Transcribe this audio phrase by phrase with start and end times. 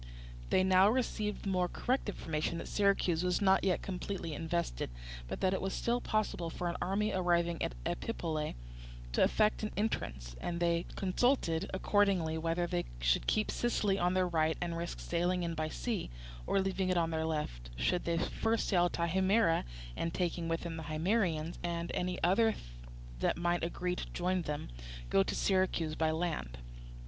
[0.49, 4.89] They now received the more correct information that Syracuse was not yet completely invested,
[5.27, 8.55] but that it was still possible for an army arriving at Epipolae
[9.11, 14.27] to effect an entrance; and they consulted, accordingly, whether they should keep Sicily on their
[14.27, 16.09] right and risk sailing in by sea,
[16.47, 19.65] or, leaving it on their left, should first sail to Himera
[19.95, 22.55] and, taking with them the Himeraeans and any others
[23.19, 24.69] that might agree to join them,
[25.11, 26.57] go to Syracuse by land.